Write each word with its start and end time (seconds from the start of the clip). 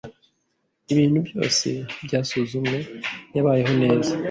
Ibintu 0.91 1.17
byose 1.29 1.67
byasuzumwe, 2.05 2.77
yabayeho 3.35 3.73
neza. 3.83 4.11